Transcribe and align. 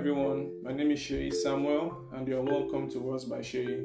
everyone. 0.00 0.50
My 0.62 0.72
name 0.72 0.92
is 0.92 0.98
Shay 0.98 1.28
Samuel, 1.28 1.94
and 2.14 2.26
you're 2.26 2.40
welcome 2.40 2.88
to 2.88 2.98
Words 3.00 3.26
by 3.26 3.42
Shay. 3.42 3.84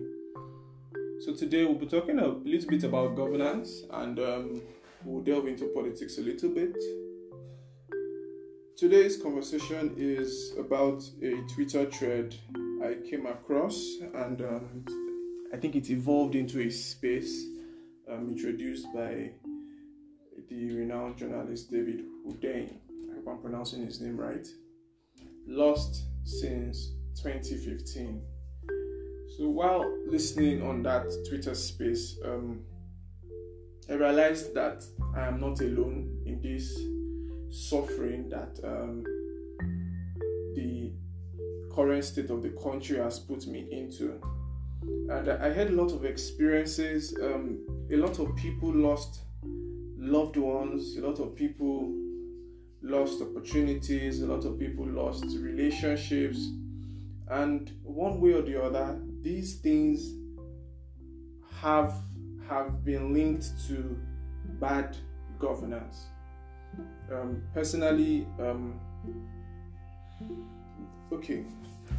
So, 1.20 1.36
today 1.36 1.66
we'll 1.66 1.76
be 1.76 1.88
talking 1.88 2.20
a 2.20 2.28
little 2.28 2.70
bit 2.70 2.86
about 2.86 3.18
governance 3.18 3.84
and 3.92 4.18
um, 4.20 4.62
we'll 5.04 5.22
delve 5.22 5.48
into 5.48 5.66
politics 5.76 6.18
a 6.18 6.22
little 6.22 6.52
bit. 6.52 6.74
Today's 8.78 9.22
conversation 9.22 9.94
is 9.98 10.54
about 10.58 11.04
a 11.22 11.36
Twitter 11.54 11.84
thread 11.92 12.34
I 12.82 12.96
came 13.10 13.26
across, 13.26 13.98
and 14.14 14.40
um, 14.40 14.86
I 15.54 15.58
think 15.58 15.76
it 15.76 15.90
evolved 15.90 16.36
into 16.36 16.62
a 16.62 16.70
space 16.70 17.46
um, 18.10 18.30
introduced 18.30 18.88
by 18.94 19.32
the 20.50 20.76
renowned 20.78 21.18
journalist 21.18 21.70
David 21.70 22.06
Hundeyin. 22.26 22.74
I 23.12 23.16
hope 23.16 23.28
I'm 23.28 23.40
pronouncing 23.40 23.86
his 23.86 24.00
name 24.00 24.16
right. 24.16 24.48
Lost 25.48 26.06
since 26.26 26.92
2015. 27.22 28.22
So 29.38 29.48
while 29.48 29.86
listening 30.08 30.62
on 30.62 30.84
that 30.84 31.06
Twitter 31.30 31.56
space, 31.56 32.18
um, 32.26 32.62
I 33.90 33.94
realized 33.94 34.54
that 34.56 34.84
I 35.16 35.28
am 35.28 35.40
not 35.40 35.62
alone 35.62 36.22
in 36.26 36.42
this 36.42 36.78
suffering 37.70 38.30
that 38.30 38.60
um, 38.64 39.04
the 40.56 40.92
current 41.74 42.04
state 42.04 42.30
of 42.30 42.42
the 42.42 42.50
country 42.50 42.98
has 42.98 43.20
put 43.20 43.46
me 43.48 43.68
into. 43.72 44.20
And 45.10 45.30
I 45.30 45.54
had 45.54 45.70
a 45.70 45.74
lot 45.74 45.92
of 45.92 46.06
experiences. 46.06 47.16
Um, 47.22 47.60
a 47.92 47.98
lot 47.98 48.20
of 48.20 48.36
people 48.36 48.74
lost 48.74 49.22
loved 49.98 50.38
ones, 50.38 50.98
a 50.98 51.02
lot 51.06 51.20
of 51.20 51.36
people 51.36 51.94
lost 52.86 53.22
opportunities, 53.22 54.22
a 54.22 54.28
lot 54.28 54.46
of 54.46 54.60
people 54.60 54.86
lost 54.86 55.26
relationships. 55.40 56.50
And 57.28 57.72
one 57.84 58.22
way 58.22 58.34
or 58.34 58.44
the 58.44 58.62
other, 58.64 59.02
these 59.22 59.56
things 59.56 60.14
have 61.60 61.96
have 62.48 62.86
been 62.86 63.12
linked 63.12 63.50
to 63.68 63.98
bad 64.60 64.96
governance. 65.40 66.06
Um, 67.12 67.42
personally, 67.54 68.28
um, 68.40 68.80
okay, 71.12 71.44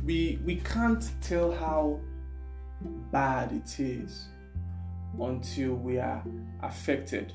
we 0.04 0.38
we 0.44 0.56
can't 0.56 1.10
tell 1.20 1.50
how 1.50 1.98
bad 3.10 3.50
it 3.50 3.80
is 3.80 4.28
until 5.20 5.74
we 5.74 5.98
are 5.98 6.22
affected. 6.62 7.32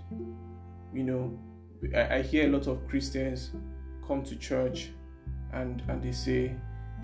You 0.94 1.04
know, 1.04 1.40
I, 1.96 2.16
I 2.18 2.22
hear 2.22 2.48
a 2.48 2.52
lot 2.52 2.68
of 2.68 2.88
Christians 2.88 3.52
come 4.08 4.24
to 4.24 4.36
church 4.36 4.90
and 5.54 5.82
and 5.88 6.02
they 6.02 6.12
say 6.12 6.56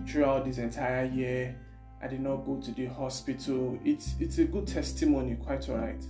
throughout 0.05 0.45
this 0.45 0.57
entire 0.57 1.05
year 1.05 1.55
I 2.01 2.07
did 2.07 2.21
not 2.21 2.45
go 2.45 2.57
to 2.57 2.71
the 2.71 2.85
hospital. 2.85 3.79
It's 3.83 4.13
it's 4.19 4.37
a 4.37 4.45
good 4.45 4.67
testimony, 4.67 5.35
quite 5.35 5.67
alright. 5.69 6.03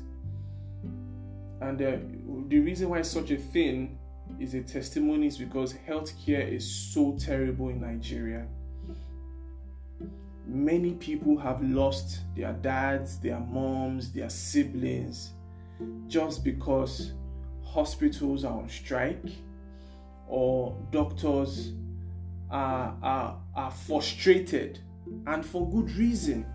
And 1.61 1.81
uh, 1.81 1.97
the 2.49 2.59
reason 2.59 2.89
why 2.89 3.01
such 3.01 3.31
a 3.31 3.37
thing 3.37 3.97
is 4.39 4.53
a 4.53 4.61
testimony 4.61 5.27
is 5.27 5.37
because 5.37 5.73
healthcare 5.73 6.47
is 6.47 6.69
so 6.69 7.17
terrible 7.17 7.69
in 7.69 7.81
Nigeria. 7.81 8.45
Many 10.45 10.93
people 10.93 11.37
have 11.37 11.61
lost 11.63 12.19
their 12.35 12.53
dads, 12.53 13.19
their 13.19 13.39
moms, 13.39 14.11
their 14.11 14.29
siblings 14.29 15.33
just 16.07 16.43
because 16.43 17.13
hospitals 17.73 18.43
are 18.43 18.57
on 18.57 18.69
strike 18.69 19.31
or 20.27 20.77
doctors 20.91 21.73
are, 22.49 22.97
are, 23.01 23.39
are 23.55 23.71
frustrated 23.71 24.79
and 25.27 25.45
for 25.45 25.69
good 25.69 25.91
reason. 25.91 26.45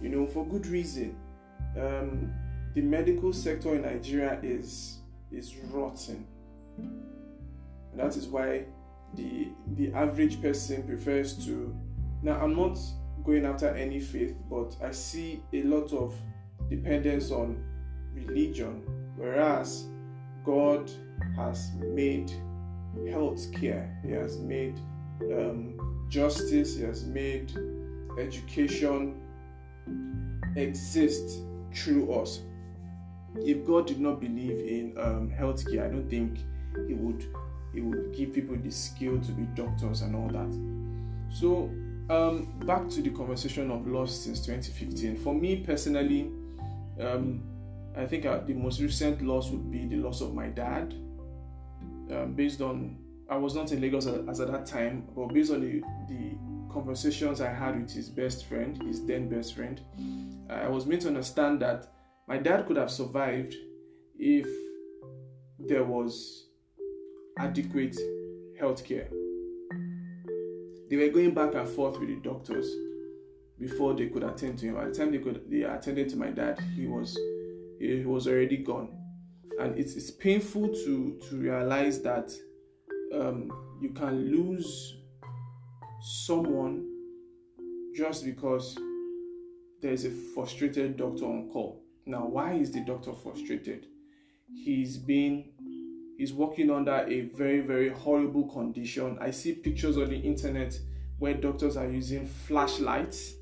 You 0.00 0.08
know, 0.08 0.26
for 0.26 0.46
good 0.46 0.66
reason. 0.66 1.16
Um, 1.76 2.32
the 2.74 2.82
medical 2.82 3.32
sector 3.32 3.74
in 3.74 3.82
Nigeria 3.82 4.38
is 4.42 4.98
is 5.32 5.56
rotten. 5.70 6.26
And 6.78 7.98
that 7.98 8.16
is 8.16 8.26
why 8.26 8.64
the 9.14 9.48
the 9.74 9.92
average 9.92 10.40
person 10.40 10.82
prefers 10.84 11.44
to 11.46 11.76
now 12.22 12.40
I'm 12.40 12.54
not 12.54 12.78
going 13.24 13.44
after 13.44 13.68
any 13.68 14.00
faith, 14.00 14.36
but 14.48 14.76
I 14.82 14.92
see 14.92 15.42
a 15.52 15.62
lot 15.62 15.92
of 15.92 16.14
dependence 16.68 17.30
on 17.30 17.62
religion, 18.14 18.82
whereas 19.16 19.86
God 20.44 20.90
has 21.36 21.72
made 21.78 22.32
health 23.10 23.52
care, 23.52 23.98
He 24.04 24.12
has 24.12 24.38
made 24.38 24.78
um, 25.32 26.06
justice, 26.08 26.76
He 26.76 26.82
has 26.84 27.04
made 27.04 27.52
education 28.18 29.20
exist 30.56 31.42
through 31.74 32.12
us. 32.12 32.40
If 33.36 33.64
God 33.64 33.86
did 33.86 34.00
not 34.00 34.20
believe 34.20 34.58
in 34.58 34.94
um, 34.98 35.30
healthcare, 35.30 35.86
I 35.86 35.88
don't 35.88 36.08
think 36.08 36.38
He 36.88 36.94
would 36.94 37.24
He 37.72 37.80
would 37.80 38.14
give 38.14 38.32
people 38.32 38.56
the 38.56 38.70
skill 38.70 39.20
to 39.20 39.32
be 39.32 39.42
doctors 39.54 40.02
and 40.02 40.16
all 40.16 40.28
that. 40.28 41.32
So 41.32 41.70
um, 42.10 42.52
back 42.66 42.88
to 42.90 43.02
the 43.02 43.10
conversation 43.10 43.70
of 43.70 43.86
loss 43.86 44.12
since 44.12 44.44
2015. 44.44 45.16
For 45.18 45.32
me 45.32 45.56
personally, 45.56 46.32
um, 46.98 47.42
I 47.96 48.06
think 48.06 48.26
uh, 48.26 48.38
the 48.38 48.54
most 48.54 48.80
recent 48.80 49.22
loss 49.22 49.50
would 49.50 49.70
be 49.70 49.86
the 49.86 49.96
loss 49.96 50.20
of 50.20 50.34
my 50.34 50.46
dad. 50.46 50.94
Um, 52.10 52.34
based 52.34 52.60
on, 52.60 52.98
I 53.28 53.36
was 53.36 53.54
not 53.54 53.72
in 53.72 53.80
Lagos 53.80 54.06
as, 54.06 54.40
at 54.40 54.50
that 54.50 54.66
time, 54.66 55.08
but 55.14 55.28
based 55.28 55.52
on 55.52 55.60
the, 55.60 55.82
the 56.08 56.36
conversations 56.72 57.40
I 57.40 57.52
had 57.52 57.80
with 57.80 57.92
his 57.92 58.08
best 58.08 58.46
friend, 58.46 58.80
his 58.82 59.04
then 59.04 59.28
best 59.28 59.54
friend, 59.54 59.80
I 60.48 60.68
was 60.68 60.86
made 60.86 61.00
to 61.02 61.08
understand 61.08 61.60
that 61.62 61.92
my 62.26 62.38
dad 62.38 62.66
could 62.66 62.76
have 62.76 62.90
survived 62.90 63.54
if 64.18 64.46
there 65.58 65.84
was 65.84 66.46
adequate 67.38 67.96
health 68.58 68.84
care. 68.84 69.08
They 70.88 70.96
were 70.96 71.08
going 71.08 71.34
back 71.34 71.54
and 71.54 71.68
forth 71.68 71.98
with 71.98 72.08
the 72.08 72.16
doctors 72.16 72.68
before 73.58 73.94
they 73.94 74.06
could 74.06 74.24
attend 74.24 74.58
to 74.58 74.66
him. 74.66 74.74
By 74.74 74.86
the 74.86 74.94
time 74.94 75.12
they 75.12 75.18
could 75.18 75.48
they 75.48 75.62
attended 75.62 76.08
to 76.10 76.16
my 76.16 76.30
dad, 76.30 76.58
he 76.74 76.86
was 76.86 77.16
he 77.80 78.04
was 78.04 78.28
already 78.28 78.58
gone. 78.58 78.96
And 79.58 79.78
it's, 79.78 79.94
it's 79.94 80.10
painful 80.10 80.68
to, 80.68 81.18
to 81.28 81.36
realize 81.36 82.00
that 82.02 82.30
um, 83.14 83.50
you 83.80 83.90
can 83.90 84.30
lose 84.30 84.96
someone 86.00 86.86
just 87.94 88.24
because 88.24 88.78
there's 89.82 90.04
a 90.04 90.10
frustrated 90.34 90.96
doctor 90.96 91.24
on 91.24 91.48
call. 91.50 91.82
Now, 92.06 92.26
why 92.26 92.54
is 92.54 92.70
the 92.70 92.80
doctor 92.80 93.12
frustrated? 93.12 93.86
He's 94.52 94.96
been 94.96 95.44
he's 96.18 96.32
working 96.32 96.70
under 96.70 97.06
a 97.08 97.20
very 97.36 97.60
very 97.60 97.88
horrible 97.88 98.48
condition. 98.48 99.16
I 99.20 99.30
see 99.30 99.54
pictures 99.54 99.96
on 99.96 100.10
the 100.10 100.18
internet 100.18 100.78
where 101.18 101.34
doctors 101.34 101.76
are 101.76 101.88
using 101.88 102.26
flashlights. 102.26 103.34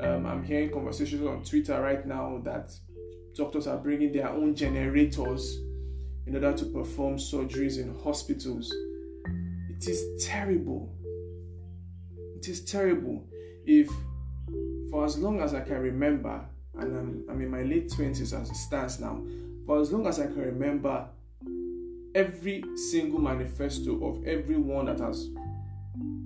Um, 0.00 0.26
I'm 0.26 0.44
hearing 0.44 0.72
conversations 0.72 1.26
on 1.26 1.42
Twitter 1.44 1.80
right 1.80 2.04
now 2.06 2.40
that 2.44 2.72
doctors 3.36 3.66
are 3.66 3.76
bringing 3.76 4.12
their 4.12 4.28
own 4.28 4.54
generators 4.54 5.58
in 6.26 6.34
order 6.34 6.52
to 6.52 6.64
perform 6.66 7.16
surgeries 7.16 7.78
in 7.78 7.94
hospitals. 8.02 8.74
It 9.70 9.86
is 9.88 10.24
terrible. 10.24 10.92
It 12.36 12.48
is 12.48 12.64
terrible. 12.64 13.24
If, 13.64 13.88
for 14.90 15.04
as 15.04 15.18
long 15.18 15.40
as 15.40 15.54
I 15.54 15.60
can 15.60 15.80
remember, 15.80 16.44
and 16.78 16.96
I'm, 16.96 17.24
I'm 17.30 17.40
in 17.42 17.50
my 17.50 17.62
late 17.62 17.90
20s 17.90 18.32
as 18.40 18.50
it 18.50 18.56
stands 18.56 19.00
now, 19.00 19.22
for 19.66 19.80
as 19.80 19.92
long 19.92 20.06
as 20.06 20.18
I 20.18 20.26
can 20.26 20.40
remember, 20.40 21.06
every 22.14 22.64
single 22.90 23.20
manifesto 23.20 24.02
of 24.06 24.26
everyone 24.26 24.86
that 24.86 25.00
has 25.00 25.28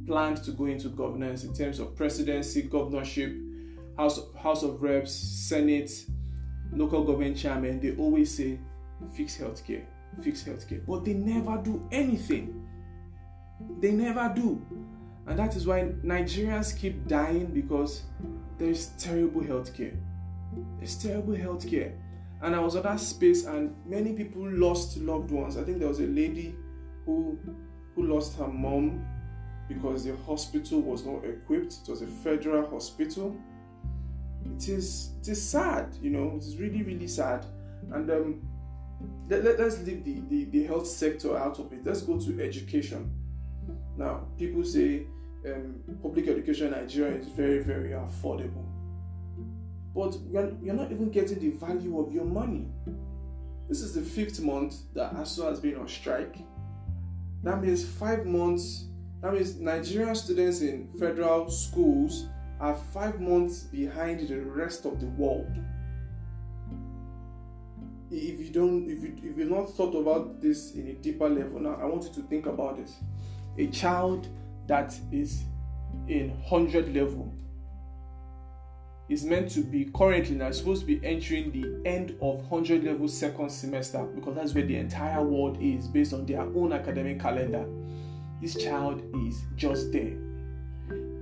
planned 0.07 0.43
to 0.45 0.53
go 0.53 0.67
into 0.67 0.89
governance 0.89 1.45
in 1.45 1.53
terms 1.53 1.79
of 1.81 1.97
presidency, 1.97 2.63
governorship, 2.63 3.37
House, 3.97 4.21
House 4.41 4.63
of 4.63 4.83
Reps, 4.83 5.13
Senate, 5.13 5.91
local 6.73 7.05
government 7.05 7.37
chairman, 7.37 7.81
they 7.81 7.97
always 7.97 8.37
say, 8.37 8.59
fix 9.15 9.37
healthcare, 9.37 9.85
fix 10.23 10.45
healthcare. 10.45 10.85
But 10.87 11.05
they 11.05 11.15
never 11.15 11.61
do 11.63 11.87
anything. 11.91 12.67
They 13.81 13.93
never 13.93 14.33
do. 14.35 14.65
And 15.27 15.39
that 15.39 15.57
is 15.57 15.67
why 15.67 15.83
Nigerians 16.05 16.77
keep 16.77 17.07
dying 17.07 17.47
because 17.47 18.03
there's 18.59 18.89
terrible 18.99 19.43
healthcare. 19.43 19.97
There's 20.79 20.97
terrible 20.97 21.35
healthcare. 21.35 21.93
And 22.43 22.57
I 22.57 22.61
was 22.61 22.75
at 22.75 22.85
that 22.85 23.01
space 23.01 23.45
and 23.45 23.75
many 23.87 24.15
people 24.15 24.43
lost 24.51 24.97
loved 24.97 25.31
ones. 25.31 25.57
I 25.57 25.63
think 25.63 25.79
there 25.79 25.89
was 25.89 26.01
a 26.01 26.07
lady 26.07 26.55
who 27.05 27.39
who 27.95 28.07
lost 28.07 28.39
her 28.39 28.47
mom 28.47 29.05
because 29.69 30.05
the 30.05 30.17
hospital 30.27 30.81
was 30.81 31.05
not 31.05 31.25
equipped. 31.25 31.79
It 31.83 31.91
was 31.91 32.03
a 32.03 32.07
federal 32.07 32.69
hospital 32.69 33.37
it 34.61 34.69
is 34.69 35.13
it 35.21 35.29
is 35.29 35.43
sad 35.43 35.97
you 36.03 36.11
know 36.11 36.37
it 36.37 36.43
is 36.45 36.57
really 36.57 36.83
really 36.83 37.09
sad 37.09 37.45
and 37.93 38.11
um 38.11 38.43
let, 39.31 39.43
let, 39.45 39.59
us 39.61 39.79
leave 39.85 40.05
the, 40.05 40.21
the, 40.29 40.45
the 40.51 40.65
health 40.65 40.87
sector 40.87 41.39
out 41.39 41.59
of 41.59 41.73
it 41.73 41.81
let's 41.85 42.03
go 42.03 42.19
to 42.19 42.43
education 42.43 43.11
now 43.97 44.27
people 44.39 44.63
say 44.63 45.07
um, 45.47 45.81
public 46.03 46.29
education 46.29 46.67
in 46.67 46.73
Nigeria 46.73 47.19
is 47.19 47.29
very, 47.29 47.63
very 47.63 47.91
affordable. 47.91 48.67
But 49.95 50.17
you're, 50.31 50.53
you're 50.63 50.75
not 50.75 50.93
even 50.93 51.11
getting 51.11 51.39
the 51.39 51.51
value 51.51 51.99
of 51.99 52.13
your 52.13 52.25
money. 52.25 52.69
This 53.69 53.81
is 53.81 53.95
the 53.95 54.03
fifth 54.03 54.41
month 54.41 54.77
that 54.95 55.15
ASUU 55.15 55.49
has 55.49 55.61
been 55.61 55.77
on 55.77 55.89
strike. 55.89 56.37
That 57.43 57.63
means 57.63 57.85
five 57.85 58.27
months. 58.27 58.87
That 59.23 59.33
means 59.33 59.57
Nigerian 59.57 60.15
students 60.15 60.61
in 60.61 60.89
federal 60.99 61.51
schools 61.51 62.27
are 62.61 62.75
five 62.75 63.21
months 63.21 63.63
behind 63.65 64.29
the 64.29 64.41
rest 64.41 64.85
of 64.85 65.01
the 65.01 65.07
world. 65.07 65.51
If 68.11 68.41
you 68.41 68.51
don't, 68.51 68.91
if 68.91 69.03
you 69.03 69.15
if 69.17 69.39
you've 69.39 69.51
not 69.51 69.71
thought 69.75 69.95
about 69.95 70.41
this 70.41 70.73
in 70.75 70.89
a 70.89 70.95
deeper 70.95 71.29
level, 71.29 71.61
now 71.61 71.79
I 71.81 71.85
want 71.87 72.05
you 72.05 72.13
to 72.15 72.23
think 72.23 72.47
about 72.47 72.77
this. 72.77 72.97
A 73.57 73.69
child 73.69 74.29
that 74.67 74.95
is 75.11 75.45
in 76.09 76.37
hundred 76.43 76.95
level 76.95 77.33
is 79.09 79.25
meant 79.25 79.51
to 79.51 79.61
be 79.61 79.91
currently 79.95 80.37
now 80.37 80.51
supposed 80.53 80.83
to 80.83 80.87
be 80.87 81.05
entering 81.05 81.51
the 81.51 81.89
end 81.89 82.11
of 82.23 82.49
100 82.49 82.85
level 82.85 83.09
second 83.09 83.51
semester 83.51 84.05
because 84.15 84.37
that's 84.37 84.55
where 84.55 84.65
the 84.65 84.77
entire 84.77 85.21
world 85.21 85.59
is 85.61 85.89
based 85.89 86.13
on 86.13 86.25
their 86.27 86.43
own 86.43 86.73
academic 86.73 87.19
calendar. 87.19 87.67
This 88.41 88.55
child 88.55 89.03
is 89.27 89.43
just 89.57 89.91
there. 89.91 90.17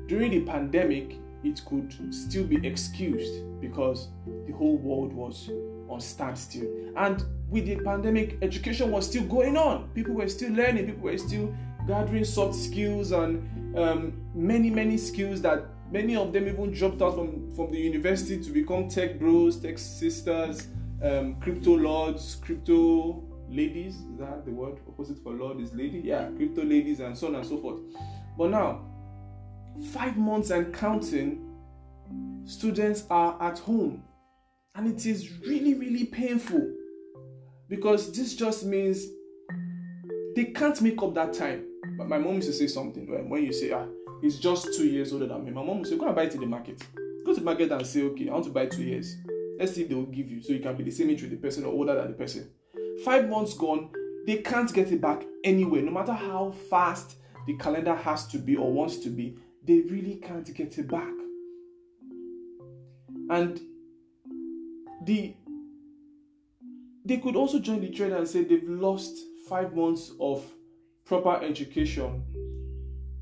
During 0.07 0.33
the 0.33 0.41
pandemic, 0.41 1.17
it 1.45 1.63
could 1.65 1.95
still 2.15 2.45
be 2.45 2.67
excused 2.67 3.61
because 3.61 4.09
the 4.47 4.53
whole 4.53 4.77
world 4.77 5.13
was 5.13 5.51
on 5.89 6.01
standstill. 6.01 6.69
And 6.97 7.25
with 7.49 7.67
the 7.67 7.77
pandemic, 7.77 8.39
education 8.43 8.91
was 8.91 9.07
still 9.07 9.25
going 9.25 9.57
on. 9.57 9.89
People 9.95 10.15
were 10.15 10.29
still 10.29 10.53
learning, 10.53 10.87
people 10.87 11.05
were 11.05 11.19
still 11.19 11.55
gathering 11.87 12.25
soft 12.25 12.55
skills 12.55 13.13
and 13.13 13.77
um, 13.79 14.21
many, 14.35 14.69
many 14.69 14.99
skills 14.99 15.41
that 15.43 15.65
Many 15.91 16.17
of 16.17 16.35
them 16.35 16.47
even 16.47 16.71
dropped 16.71 17.01
out 17.01 17.15
from, 17.15 17.55
from 17.55 17.71
the 17.71 17.79
university 17.79 18.43
to 18.43 18.51
become 18.51 18.89
tech 18.89 19.19
bros, 19.19 19.57
tech 19.57 19.79
sisters, 19.79 20.69
um, 21.03 21.37
crypto 21.41 21.77
lords, 21.77 22.37
crypto 22.43 23.25
ladies. 23.49 23.95
Is 23.95 24.19
that 24.19 24.45
the 24.45 24.51
word 24.51 24.79
opposite 24.87 25.19
for 25.23 25.33
lord 25.33 25.61
is 25.61 25.73
lady? 25.73 26.01
Yeah, 26.05 26.29
crypto 26.37 26.63
ladies 26.63 27.01
and 27.01 27.17
so 27.17 27.29
on 27.29 27.37
and 27.37 27.47
so 27.47 27.57
forth. 27.57 27.79
But 28.37 28.51
now, 28.51 28.85
five 29.93 30.17
months 30.17 30.51
and 30.51 30.73
counting, 30.75 31.45
students 32.45 33.05
are 33.11 33.41
at 33.43 33.59
home. 33.59 34.03
And 34.75 34.87
it 34.87 35.07
is 35.07 35.39
really, 35.41 35.75
really 35.75 36.05
painful 36.05 36.73
because 37.69 38.13
this 38.13 38.35
just 38.37 38.65
means 38.65 39.07
they 40.37 40.47
can't 40.47 40.81
make 40.81 41.03
up 41.03 41.15
that 41.15 41.33
time. 41.33 41.65
But 41.97 42.09
my 42.09 42.19
mom 42.19 42.35
used 42.35 42.49
to 42.49 42.55
say 42.55 42.69
something 42.69 43.11
when 43.11 43.29
when 43.29 43.43
you 43.43 43.53
say, 43.53 43.73
ah, 43.73 43.87
is 44.23 44.39
just 44.39 44.75
two 44.77 44.87
years 44.87 45.13
older 45.13 45.27
than 45.27 45.45
me. 45.45 45.51
My 45.51 45.63
mom 45.63 45.79
will 45.79 45.85
say, 45.85 45.97
Go 45.97 46.07
and 46.07 46.17
buy 46.17 46.25
it 46.25 46.35
in 46.35 46.41
the 46.41 46.47
market. 46.47 46.83
Go 47.25 47.35
to 47.35 47.41
the 47.41 47.45
market 47.45 47.71
and 47.73 47.87
say, 47.87 48.03
Okay, 48.03 48.29
I 48.29 48.33
want 48.33 48.45
to 48.45 48.51
buy 48.51 48.67
two 48.67 48.83
years. 48.83 49.17
Let's 49.59 49.75
see 49.75 49.83
if 49.83 49.89
they 49.89 49.95
will 49.95 50.07
give 50.07 50.31
you 50.31 50.41
so 50.41 50.53
you 50.53 50.61
can 50.61 50.77
be 50.77 50.85
the 50.85 50.91
same 50.91 51.11
age 51.11 51.23
with 51.23 51.31
the 51.31 51.37
person 51.37 51.65
or 51.65 51.73
older 51.73 51.95
than 51.95 52.09
the 52.09 52.15
person. 52.15 52.51
Five 53.05 53.29
months 53.29 53.55
gone, 53.55 53.91
they 54.27 54.39
can't 54.39 54.73
get 54.73 54.93
it 54.93 55.01
back 55.01 55.25
anyway. 55.45 55.83
No 55.83 55.91
matter 55.91 56.13
how 56.13 56.53
fast 56.71 57.17
the 57.47 57.57
calendar 57.57 57.95
has 57.95 58.27
to 58.29 58.39
be 58.39 58.57
or 58.57 58.73
wants 58.73 58.99
to 58.99 59.09
be, 59.09 59.37
they 59.67 59.81
really 59.81 60.17
can't 60.17 60.53
get 60.55 60.79
it 60.79 60.89
back. 60.89 61.13
And 63.31 63.61
the 65.05 65.35
they 67.05 67.17
could 67.19 67.37
also 67.37 67.59
join 67.59 67.81
the 67.81 67.89
trend 67.91 68.13
and 68.13 68.29
say 68.29 68.45
they've 68.45 68.69
lost 68.69 69.19
five 69.49 69.75
months 69.75 70.13
of 70.21 70.45
proper 71.07 71.43
education 71.43 72.23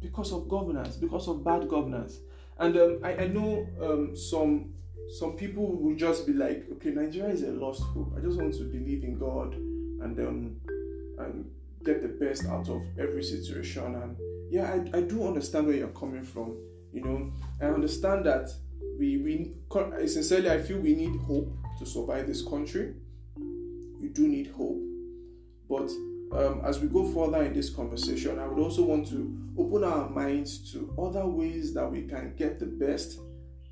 because 0.00 0.32
of 0.32 0.48
governance, 0.48 0.96
because 0.96 1.28
of 1.28 1.44
bad 1.44 1.68
governance. 1.68 2.18
And 2.58 2.76
um, 2.76 3.00
I, 3.04 3.16
I, 3.16 3.26
know 3.28 3.66
um, 3.80 4.16
some 4.16 4.72
some 5.18 5.36
people 5.36 5.76
will 5.76 5.94
just 5.94 6.26
be 6.26 6.32
like, 6.32 6.66
okay, 6.72 6.90
Nigeria 6.90 7.32
is 7.32 7.42
a 7.44 7.52
lost 7.52 7.82
hope. 7.82 8.12
I 8.16 8.20
just 8.20 8.38
want 8.38 8.54
to 8.54 8.64
believe 8.64 9.04
in 9.04 9.18
God 9.18 9.54
and 9.54 10.18
um, 10.18 10.56
and 11.18 11.50
get 11.84 12.02
the 12.02 12.08
best 12.08 12.46
out 12.46 12.68
of 12.68 12.82
every 12.98 13.22
situation. 13.22 13.94
And 13.94 14.16
yeah, 14.50 14.72
I, 14.72 14.98
I 14.98 15.00
do 15.02 15.26
understand 15.26 15.66
where 15.66 15.76
you're 15.76 15.88
coming 15.88 16.22
from. 16.22 16.56
You 16.92 17.02
know, 17.02 17.32
I 17.60 17.66
understand 17.66 18.24
that 18.26 18.50
we 18.98 19.18
we 19.18 19.54
sincerely 20.06 20.50
I 20.50 20.62
feel 20.62 20.78
we 20.78 20.94
need 20.94 21.20
hope 21.20 21.52
to 21.78 21.86
survive 21.86 22.26
this 22.26 22.42
country. 22.42 22.94
We 24.00 24.08
do 24.08 24.28
need 24.28 24.48
hope, 24.48 24.80
but 25.68 25.90
um, 26.32 26.60
as 26.64 26.80
we 26.80 26.88
go 26.88 27.04
further 27.12 27.42
in 27.44 27.52
this 27.52 27.70
conversation, 27.70 28.38
I 28.38 28.46
would 28.46 28.62
also 28.62 28.84
want 28.84 29.08
to 29.08 29.36
open 29.58 29.84
our 29.84 30.08
minds 30.08 30.72
to 30.72 30.94
other 30.98 31.26
ways 31.26 31.72
that 31.74 31.90
we 31.90 32.02
can 32.02 32.34
get 32.36 32.58
the 32.58 32.66
best 32.66 33.20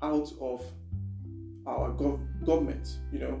out 0.01 0.31
of 0.39 0.63
our 1.67 1.91
gov- 1.91 2.45
government. 2.45 2.97
You 3.11 3.19
know, 3.19 3.39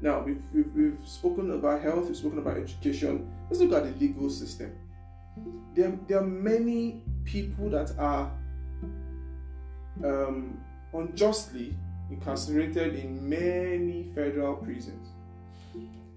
now 0.00 0.22
we've, 0.22 0.42
we've, 0.52 0.72
we've 0.74 0.98
spoken 1.04 1.50
about 1.52 1.82
health, 1.82 2.06
we've 2.06 2.16
spoken 2.16 2.38
about 2.38 2.56
education. 2.56 3.30
Let's 3.50 3.60
look 3.60 3.72
at 3.72 3.84
the 3.84 4.04
legal 4.04 4.30
system. 4.30 4.72
There, 5.74 5.98
there 6.06 6.18
are 6.18 6.26
many 6.26 7.02
people 7.24 7.70
that 7.70 7.92
are 7.98 8.30
um, 10.04 10.60
unjustly 10.92 11.74
incarcerated 12.10 12.94
in 12.94 13.28
many 13.28 14.10
federal 14.14 14.56
prisons 14.56 15.08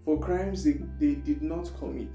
for 0.04 0.20
crimes 0.20 0.64
they, 0.64 0.74
they 1.00 1.16
did 1.16 1.42
not 1.42 1.70
commit. 1.80 2.10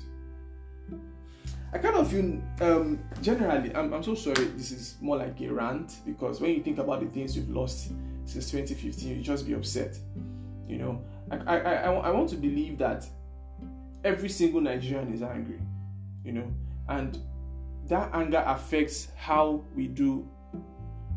I 1.72 1.78
kind 1.78 1.96
of 1.96 2.10
feel 2.10 2.40
um, 2.60 2.98
generally, 3.20 3.74
I'm, 3.74 3.92
I'm 3.92 4.02
so 4.02 4.14
sorry, 4.14 4.44
this 4.56 4.72
is 4.72 4.96
more 5.00 5.16
like 5.16 5.40
a 5.40 5.48
rant 5.48 5.96
because 6.04 6.40
when 6.40 6.50
you 6.52 6.62
think 6.62 6.78
about 6.78 7.00
the 7.00 7.06
things 7.06 7.36
you've 7.36 7.50
lost 7.50 7.92
since 8.24 8.50
2015, 8.50 9.16
you 9.16 9.22
just 9.22 9.46
be 9.46 9.54
upset. 9.54 9.96
You 10.68 10.78
know, 10.78 11.02
I, 11.30 11.36
I, 11.36 11.56
I, 11.58 11.92
I 11.92 12.10
want 12.10 12.28
to 12.30 12.36
believe 12.36 12.78
that 12.78 13.06
every 14.04 14.28
single 14.28 14.60
Nigerian 14.60 15.12
is 15.12 15.22
angry, 15.22 15.60
you 16.24 16.32
know, 16.32 16.52
and 16.90 17.18
that 17.88 18.10
anger 18.12 18.42
affects 18.46 19.08
how 19.16 19.64
we 19.74 19.86
do 19.86 20.28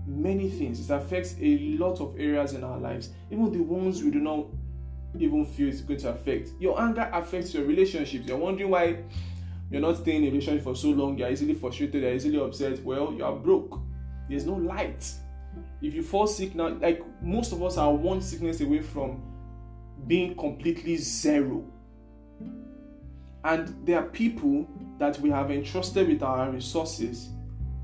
many 0.05 0.49
things. 0.49 0.89
It 0.89 0.93
affects 0.93 1.35
a 1.39 1.57
lot 1.77 1.99
of 1.99 2.15
areas 2.17 2.53
in 2.53 2.63
our 2.63 2.77
lives, 2.77 3.09
even 3.31 3.51
the 3.51 3.61
ones 3.61 4.03
we 4.03 4.11
do 4.11 4.19
not 4.19 4.45
even 5.19 5.45
feel 5.45 5.69
it's 5.69 5.81
going 5.81 5.99
to 5.99 6.09
affect. 6.09 6.51
Your 6.59 6.81
anger 6.81 7.09
affects 7.13 7.53
your 7.53 7.65
relationships. 7.65 8.27
You're 8.27 8.37
wondering 8.37 8.69
why 8.69 9.03
you're 9.69 9.81
not 9.81 9.97
staying 9.97 10.23
in 10.23 10.29
a 10.29 10.31
relationship 10.31 10.63
for 10.63 10.75
so 10.75 10.89
long, 10.89 11.17
you're 11.17 11.31
easily 11.31 11.53
frustrated, 11.53 12.01
you're 12.01 12.13
easily 12.13 12.39
upset, 12.39 12.83
well, 12.83 13.13
you 13.13 13.23
are 13.23 13.35
broke. 13.35 13.79
There's 14.29 14.45
no 14.45 14.53
light. 14.53 15.11
If 15.81 15.93
you 15.93 16.03
fall 16.03 16.27
sick 16.27 16.55
now, 16.55 16.69
like 16.69 17.03
most 17.21 17.51
of 17.51 17.61
us 17.63 17.77
are 17.77 17.93
one 17.93 18.21
sickness 18.21 18.61
away 18.61 18.81
from 18.81 19.21
being 20.07 20.35
completely 20.35 20.97
zero. 20.97 21.65
And 23.43 23.75
there 23.85 23.99
are 23.99 24.05
people 24.05 24.67
that 24.99 25.19
we 25.19 25.29
have 25.29 25.51
entrusted 25.51 26.07
with 26.07 26.23
our 26.23 26.49
resources, 26.49 27.29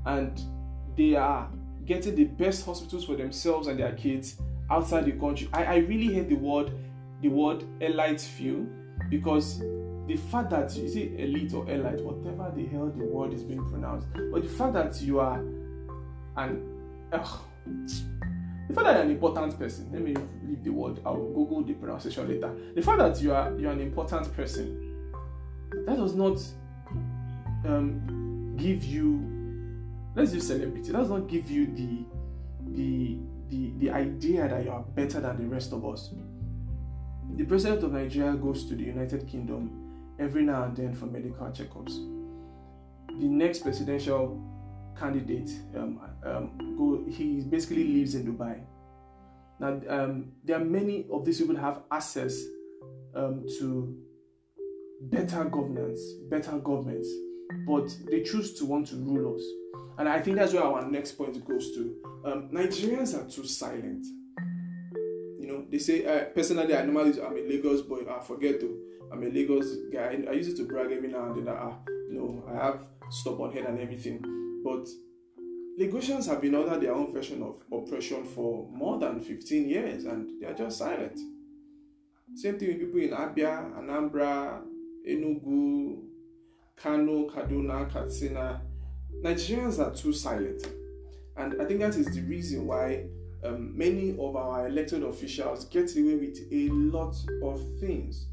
and 0.06 0.40
they 0.96 1.14
are 1.14 1.48
getting 1.84 2.14
the 2.14 2.24
best 2.24 2.64
hospitals 2.64 3.04
for 3.04 3.16
themselves 3.16 3.66
and 3.66 3.78
their 3.78 3.92
kids 3.92 4.36
outside 4.70 5.04
the 5.04 5.12
country. 5.12 5.48
I, 5.52 5.64
I 5.64 5.76
really 5.78 6.14
hate 6.14 6.28
the 6.28 6.36
word 6.36 6.72
the 7.20 7.28
word 7.28 7.64
elite 7.80 8.20
feel 8.20 8.66
because 9.10 9.58
the 10.06 10.16
fact 10.30 10.50
that 10.50 10.74
you 10.74 10.88
see 10.88 11.14
elite 11.18 11.52
or 11.52 11.68
elite, 11.70 12.02
whatever 12.02 12.50
the 12.56 12.66
hell 12.66 12.86
the 12.96 13.04
word 13.04 13.34
is 13.34 13.42
being 13.42 13.64
pronounced, 13.68 14.06
but 14.32 14.42
the 14.42 14.48
fact 14.48 14.72
that 14.72 15.00
you 15.02 15.20
are 15.20 15.38
an 16.36 16.66
uh, 17.12 17.38
the 17.66 18.74
fact 18.74 18.86
that 18.86 18.94
you're 18.94 19.02
an 19.02 19.10
important 19.10 19.58
person, 19.58 19.90
let 19.92 20.02
me 20.02 20.14
leave 20.44 20.62
the 20.64 20.70
word, 20.70 21.00
I'll 21.04 21.16
Google 21.16 21.62
the 21.62 21.74
pronunciation 21.74 22.28
later. 22.28 22.54
The 22.74 22.82
fact 22.82 22.98
that 22.98 23.20
you 23.20 23.34
are 23.34 23.52
you're 23.58 23.72
an 23.72 23.80
important 23.80 24.34
person, 24.34 24.79
that 25.86 25.96
does 25.96 26.14
not 26.14 26.38
um, 27.64 28.54
give 28.56 28.84
you 28.84 29.40
let's 30.14 30.32
use 30.34 30.46
celebrity, 30.46 30.90
that 30.92 30.98
does 30.98 31.10
not 31.10 31.28
give 31.28 31.50
you 31.50 31.66
the 31.66 32.04
the 32.72 33.18
the 33.48 33.72
the 33.78 33.90
idea 33.90 34.48
that 34.48 34.64
you 34.64 34.70
are 34.70 34.82
better 34.82 35.20
than 35.20 35.38
the 35.38 35.46
rest 35.46 35.72
of 35.72 35.84
us. 35.86 36.10
The 37.36 37.44
president 37.44 37.84
of 37.84 37.92
Nigeria 37.92 38.34
goes 38.34 38.64
to 38.66 38.74
the 38.74 38.82
United 38.84 39.26
Kingdom 39.28 40.14
every 40.18 40.42
now 40.42 40.64
and 40.64 40.76
then 40.76 40.94
for 40.94 41.06
medical 41.06 41.46
checkups. 41.48 41.94
The 43.08 43.26
next 43.26 43.60
presidential 43.60 44.40
candidate, 44.98 45.50
um, 45.76 46.00
um, 46.24 46.76
go, 46.76 47.04
he 47.10 47.40
basically 47.40 47.84
lives 47.84 48.14
in 48.14 48.26
Dubai. 48.26 48.60
Now, 49.58 49.80
um, 49.88 50.32
there 50.44 50.56
are 50.60 50.64
many 50.64 51.06
of 51.10 51.24
these 51.24 51.40
people 51.40 51.56
have 51.56 51.82
access 51.90 52.42
um, 53.14 53.46
to 53.58 53.96
better 55.00 55.44
governance, 55.44 56.00
better 56.30 56.58
governments, 56.58 57.08
but 57.66 57.88
they 58.10 58.22
choose 58.22 58.54
to 58.54 58.64
want 58.64 58.86
to 58.88 58.96
rule 58.96 59.34
us. 59.36 59.42
And 59.98 60.08
I 60.08 60.20
think 60.20 60.36
that's 60.36 60.52
where 60.52 60.62
our 60.62 60.88
next 60.90 61.12
point 61.12 61.46
goes 61.46 61.74
to. 61.74 61.96
Um, 62.24 62.48
Nigerians 62.52 63.14
are 63.14 63.28
too 63.28 63.44
silent. 63.44 64.06
You 65.38 65.46
know, 65.46 65.64
they 65.70 65.78
say, 65.78 66.06
uh, 66.06 66.24
personally, 66.26 66.76
I 66.76 66.84
normally, 66.84 67.20
I'm 67.20 67.36
a 67.36 67.40
Lagos 67.40 67.82
boy, 67.82 68.00
I 68.08 68.20
forget 68.22 68.60
to 68.60 68.90
I'm 69.12 69.22
a 69.22 69.26
Lagos 69.26 69.76
guy. 69.92 70.22
I 70.28 70.32
use 70.32 70.48
it 70.48 70.56
to 70.58 70.64
brag 70.64 70.92
every 70.92 71.08
now 71.08 71.24
and 71.26 71.36
then 71.36 71.44
that, 71.46 71.56
ah, 71.56 71.76
you 72.08 72.14
know, 72.14 72.44
I 72.48 72.64
have 72.64 72.82
stubborn 73.10 73.52
head 73.52 73.64
and 73.64 73.80
everything. 73.80 74.20
But 74.64 74.86
Lagosians 75.78 76.26
have 76.28 76.40
been 76.40 76.54
under 76.54 76.78
their 76.78 76.94
own 76.94 77.12
version 77.12 77.42
of 77.42 77.62
oppression 77.72 78.24
for 78.24 78.68
more 78.70 78.98
than 78.98 79.20
15 79.20 79.68
years 79.68 80.04
and 80.04 80.40
they 80.40 80.46
are 80.46 80.54
just 80.54 80.78
silent. 80.78 81.18
Same 82.36 82.58
thing 82.58 82.68
with 82.68 82.78
people 82.78 83.00
in 83.00 83.10
Abia, 83.10 83.72
Anambra, 83.74 84.62
Enugu, 85.08 86.02
Kano, 86.76 87.28
Kaduna, 87.28 87.90
Katsina. 87.90 88.62
Nigerians 89.22 89.78
are 89.78 89.94
too 89.94 90.12
silent. 90.12 90.66
And 91.36 91.60
I 91.60 91.64
think 91.64 91.80
that 91.80 91.96
is 91.96 92.06
the 92.06 92.22
reason 92.22 92.66
why 92.66 93.06
um, 93.44 93.76
many 93.76 94.12
of 94.18 94.36
our 94.36 94.66
elected 94.66 95.02
officials 95.02 95.64
get 95.66 95.94
away 95.96 96.16
with 96.16 96.38
a 96.52 96.68
lot 96.70 97.16
of 97.42 97.60
things. 97.80 98.26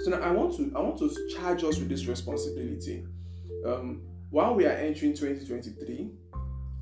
So 0.00 0.10
now 0.10 0.20
I 0.20 0.30
want 0.30 0.56
to 0.56 0.72
I 0.74 0.80
want 0.80 0.98
to 0.98 1.10
charge 1.36 1.64
us 1.64 1.78
with 1.78 1.88
this 1.88 2.06
responsibility. 2.06 3.04
Um, 3.66 4.02
while 4.30 4.54
we 4.54 4.66
are 4.66 4.72
entering 4.72 5.14
2023, 5.14 6.10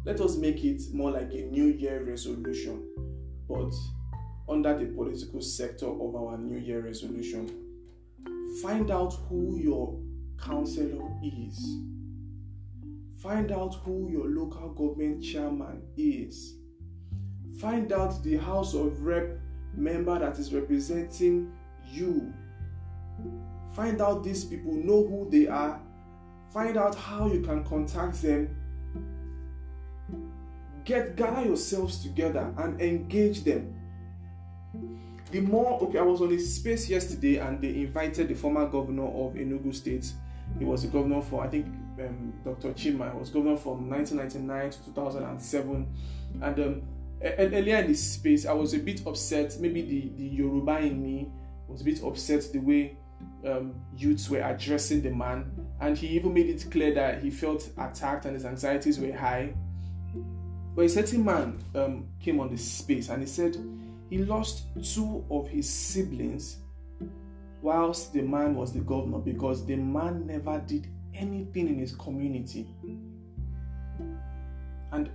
let 0.06 0.20
us 0.20 0.36
make 0.36 0.64
it 0.64 0.82
more 0.92 1.10
like 1.10 1.32
a 1.32 1.42
New 1.42 1.66
Year 1.66 2.04
resolution, 2.04 2.88
but 3.48 3.72
under 4.48 4.78
the 4.78 4.86
political 4.86 5.40
sector 5.40 5.86
of 5.86 6.14
our 6.14 6.38
New 6.38 6.58
Year 6.58 6.80
resolution. 6.80 7.69
Find 8.62 8.90
out 8.90 9.14
who 9.28 9.58
your 9.58 9.98
counselor 10.42 11.08
is. 11.22 11.58
Find 13.18 13.52
out 13.52 13.74
who 13.84 14.08
your 14.10 14.28
local 14.28 14.70
government 14.70 15.22
chairman 15.22 15.82
is. 15.96 16.54
Find 17.60 17.92
out 17.92 18.22
the 18.22 18.36
House 18.36 18.74
of 18.74 19.02
Rep 19.02 19.38
member 19.76 20.18
that 20.18 20.38
is 20.38 20.52
representing 20.52 21.52
you. 21.90 22.32
Find 23.74 24.00
out 24.00 24.24
these 24.24 24.44
people, 24.44 24.72
know 24.72 25.06
who 25.06 25.28
they 25.30 25.46
are, 25.46 25.80
find 26.52 26.76
out 26.76 26.94
how 26.94 27.26
you 27.26 27.42
can 27.42 27.64
contact 27.64 28.20
them. 28.22 28.56
Get 30.84 31.14
gather 31.14 31.46
yourselves 31.46 32.02
together 32.02 32.52
and 32.58 32.80
engage 32.80 33.44
them. 33.44 33.79
The 35.30 35.40
more 35.40 35.80
okay, 35.82 35.98
I 35.98 36.02
was 36.02 36.20
on 36.20 36.32
a 36.32 36.38
space 36.38 36.88
yesterday 36.88 37.38
and 37.38 37.60
they 37.60 37.68
invited 37.68 38.28
the 38.28 38.34
former 38.34 38.66
governor 38.66 39.04
of 39.06 39.34
Enugu 39.34 39.72
State. 39.74 40.12
He 40.58 40.64
was 40.64 40.82
the 40.82 40.88
governor 40.88 41.22
for 41.22 41.44
I 41.44 41.48
think 41.48 41.66
um, 42.00 42.32
Dr. 42.44 42.70
Chima 42.70 43.14
was 43.14 43.30
governor 43.30 43.56
from 43.56 43.88
1999 43.88 44.70
to 44.72 44.84
2007, 44.86 45.86
and 46.42 46.60
um, 46.60 46.82
earlier 47.22 47.76
in 47.76 47.86
this 47.86 48.12
space, 48.14 48.44
I 48.46 48.52
was 48.52 48.74
a 48.74 48.78
bit 48.78 49.06
upset. 49.06 49.56
Maybe 49.60 49.82
the 49.82 50.08
the 50.16 50.28
Yoruba 50.36 50.78
in 50.80 51.00
me 51.00 51.28
was 51.68 51.82
a 51.82 51.84
bit 51.84 52.02
upset 52.02 52.50
the 52.52 52.58
way 52.58 52.96
um, 53.46 53.74
youths 53.96 54.28
were 54.28 54.40
addressing 54.40 55.00
the 55.02 55.10
man, 55.10 55.52
and 55.80 55.96
he 55.96 56.08
even 56.08 56.34
made 56.34 56.48
it 56.48 56.66
clear 56.72 56.92
that 56.94 57.22
he 57.22 57.30
felt 57.30 57.70
attacked 57.78 58.24
and 58.24 58.34
his 58.34 58.44
anxieties 58.44 58.98
were 58.98 59.12
high. 59.12 59.54
But 60.74 60.86
a 60.86 60.88
certain 60.88 61.24
man 61.24 61.62
um, 61.76 62.08
came 62.20 62.40
on 62.40 62.50
the 62.50 62.56
space 62.56 63.08
and 63.10 63.22
he 63.22 63.28
said 63.28 63.56
he 64.10 64.18
lost 64.18 64.64
two 64.82 65.24
of 65.30 65.48
his 65.48 65.70
siblings 65.70 66.56
whilst 67.62 68.12
the 68.12 68.22
man 68.22 68.56
was 68.56 68.72
the 68.72 68.80
governor 68.80 69.18
because 69.18 69.64
the 69.64 69.76
man 69.76 70.26
never 70.26 70.58
did 70.66 70.88
anything 71.14 71.68
in 71.68 71.78
his 71.78 71.94
community. 71.94 72.66
And 74.92 75.08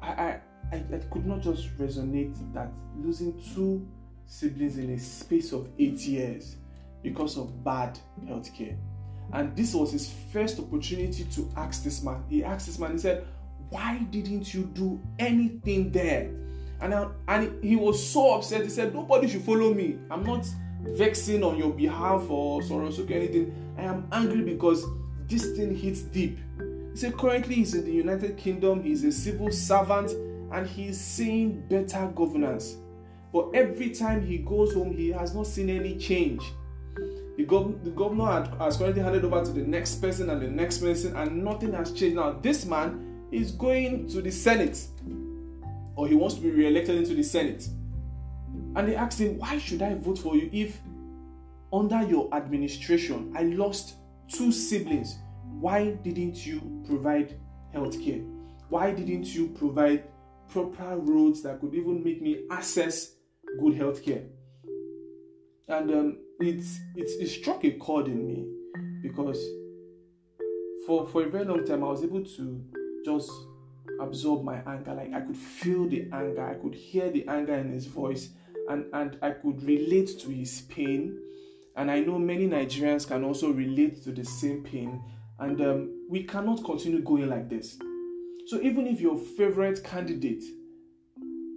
I, 0.00 0.08
I, 0.08 0.40
I, 0.72 0.76
I 0.76 0.98
could 1.10 1.26
not 1.26 1.40
just 1.40 1.76
resonate 1.78 2.36
that 2.54 2.70
losing 2.96 3.42
two 3.54 3.86
siblings 4.26 4.78
in 4.78 4.90
a 4.90 4.98
space 4.98 5.52
of 5.52 5.68
eight 5.80 5.98
years 6.00 6.56
because 7.02 7.36
of 7.36 7.64
bad 7.64 7.98
healthcare. 8.24 8.76
And 9.32 9.56
this 9.56 9.74
was 9.74 9.90
his 9.90 10.12
first 10.32 10.60
opportunity 10.60 11.24
to 11.24 11.50
ask 11.56 11.82
this 11.82 12.02
man. 12.04 12.22
He 12.28 12.44
asked 12.44 12.66
this 12.66 12.78
man, 12.78 12.92
he 12.92 12.98
said, 12.98 13.26
Why 13.70 13.98
didn't 14.10 14.54
you 14.54 14.64
do 14.64 15.00
anything 15.18 15.90
there? 15.90 16.30
And, 16.80 16.94
I, 16.94 17.08
and 17.28 17.62
he 17.62 17.76
was 17.76 18.04
so 18.04 18.36
upset. 18.36 18.62
He 18.62 18.68
said, 18.70 18.94
Nobody 18.94 19.28
should 19.28 19.42
follow 19.42 19.74
me. 19.74 19.98
I'm 20.10 20.24
not 20.24 20.46
vexing 20.82 21.44
on 21.44 21.56
your 21.56 21.70
behalf 21.70 22.28
or 22.30 22.60
Sorosoke 22.62 23.10
anything. 23.10 23.54
I 23.76 23.82
am 23.82 24.08
angry 24.12 24.42
because 24.42 24.84
this 25.28 25.56
thing 25.56 25.74
hits 25.74 26.00
deep. 26.00 26.38
He 26.58 26.96
said, 26.96 27.16
Currently, 27.16 27.54
he's 27.54 27.74
in 27.74 27.84
the 27.84 27.92
United 27.92 28.36
Kingdom, 28.36 28.82
he's 28.82 29.04
a 29.04 29.12
civil 29.12 29.50
servant, 29.52 30.10
and 30.52 30.66
he's 30.66 31.00
seeing 31.00 31.60
better 31.68 32.10
governance. 32.14 32.76
But 33.32 33.50
every 33.54 33.90
time 33.90 34.26
he 34.26 34.38
goes 34.38 34.74
home, 34.74 34.92
he 34.96 35.10
has 35.10 35.34
not 35.34 35.46
seen 35.46 35.70
any 35.70 35.96
change. 35.96 36.42
The, 37.36 37.46
gov- 37.46 37.84
the 37.84 37.90
governor 37.90 38.26
had, 38.26 38.48
has 38.58 38.76
currently 38.76 39.02
handed 39.02 39.24
over 39.24 39.44
to 39.44 39.52
the 39.52 39.62
next 39.62 39.96
person 39.96 40.30
and 40.30 40.42
the 40.42 40.48
next 40.48 40.78
person, 40.78 41.14
and 41.16 41.44
nothing 41.44 41.72
has 41.74 41.92
changed. 41.92 42.16
Now, 42.16 42.32
this 42.32 42.66
man 42.66 43.28
is 43.30 43.52
going 43.52 44.08
to 44.08 44.20
the 44.20 44.32
Senate, 44.32 44.84
or 46.00 46.08
he 46.08 46.14
wants 46.14 46.34
to 46.36 46.40
be 46.40 46.48
re-elected 46.50 46.96
into 46.96 47.12
the 47.12 47.22
Senate. 47.22 47.68
And 48.74 48.88
they 48.88 48.96
asked 48.96 49.20
him, 49.20 49.36
Why 49.36 49.58
should 49.58 49.82
I 49.82 49.94
vote 49.96 50.18
for 50.18 50.34
you 50.34 50.48
if 50.50 50.80
under 51.70 52.02
your 52.04 52.34
administration 52.34 53.34
I 53.36 53.42
lost 53.42 53.96
two 54.26 54.50
siblings? 54.50 55.18
Why 55.44 55.90
didn't 55.90 56.46
you 56.46 56.82
provide 56.86 57.38
health 57.74 58.02
care? 58.02 58.20
Why 58.70 58.92
didn't 58.92 59.26
you 59.34 59.48
provide 59.48 60.04
proper 60.48 60.96
roads 60.96 61.42
that 61.42 61.60
could 61.60 61.74
even 61.74 62.02
make 62.02 62.22
me 62.22 62.46
access 62.50 63.16
good 63.60 63.74
health 63.74 64.02
care? 64.02 64.22
And 65.68 65.90
um, 65.90 66.18
it, 66.40 66.64
it, 66.96 67.10
it 67.20 67.28
struck 67.28 67.62
a 67.66 67.72
chord 67.72 68.06
in 68.06 68.26
me 68.26 68.46
because 69.02 69.38
for, 70.86 71.06
for 71.08 71.24
a 71.24 71.28
very 71.28 71.44
long 71.44 71.66
time 71.66 71.84
I 71.84 71.88
was 71.88 72.02
able 72.02 72.24
to 72.24 72.64
just 73.04 73.30
absorb 74.00 74.44
my 74.44 74.62
anger. 74.66 74.94
Like 74.94 75.12
I 75.12 75.20
could 75.20 75.36
feel 75.36 75.88
the 75.88 76.08
anger, 76.12 76.44
I 76.46 76.54
could 76.54 76.74
hear 76.74 77.10
the 77.10 77.26
anger 77.28 77.54
in 77.54 77.72
his 77.72 77.86
voice, 77.86 78.30
and, 78.68 78.84
and 78.92 79.18
I 79.22 79.30
could 79.30 79.62
relate 79.62 80.18
to 80.20 80.28
his 80.30 80.62
pain. 80.62 81.18
And 81.76 81.90
I 81.90 82.00
know 82.00 82.18
many 82.18 82.46
Nigerians 82.46 83.06
can 83.06 83.24
also 83.24 83.50
relate 83.50 84.02
to 84.04 84.12
the 84.12 84.24
same 84.24 84.62
pain. 84.62 85.02
And 85.38 85.60
um, 85.62 86.06
we 86.10 86.24
cannot 86.24 86.64
continue 86.64 87.00
going 87.00 87.28
like 87.28 87.48
this. 87.48 87.78
So 88.46 88.60
even 88.60 88.86
if 88.86 89.00
your 89.00 89.16
favorite 89.16 89.82
candidate 89.82 90.42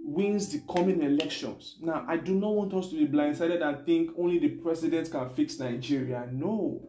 wins 0.04 0.52
the 0.52 0.60
coming 0.72 1.02
elections. 1.02 1.76
Now, 1.80 2.04
I 2.06 2.16
do 2.18 2.34
not 2.34 2.54
want 2.54 2.74
us 2.74 2.90
to 2.90 2.96
be 2.96 3.06
blindsided 3.06 3.62
and 3.66 3.84
think 3.86 4.10
only 4.18 4.38
the 4.38 4.48
president 4.48 5.10
can 5.10 5.28
fix 5.30 5.58
Nigeria. 5.58 6.28
No. 6.30 6.88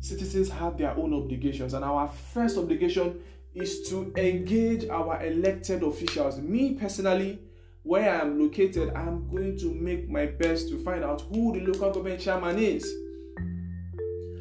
Citizens 0.00 0.50
have 0.50 0.76
their 0.76 0.90
own 0.90 1.14
obligations, 1.14 1.72
and 1.72 1.82
our 1.84 2.06
first 2.06 2.58
obligation 2.58 3.20
is 3.54 3.88
to 3.88 4.12
engage 4.16 4.88
our 4.88 5.24
elected 5.24 5.82
officials. 5.82 6.40
Me 6.40 6.74
personally, 6.74 7.40
where 7.82 8.10
I 8.10 8.22
am 8.22 8.40
located, 8.40 8.92
I 8.94 9.02
am 9.02 9.28
going 9.30 9.58
to 9.58 9.72
make 9.72 10.08
my 10.08 10.26
best 10.26 10.68
to 10.70 10.78
find 10.82 11.04
out 11.04 11.22
who 11.32 11.52
the 11.52 11.60
local 11.60 11.90
government 11.90 12.20
chairman 12.20 12.58
is. 12.58 12.90